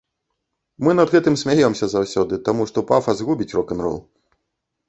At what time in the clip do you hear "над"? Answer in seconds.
0.99-1.11